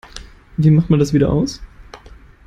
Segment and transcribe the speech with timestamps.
[0.57, 1.61] Wie macht man das wieder aus?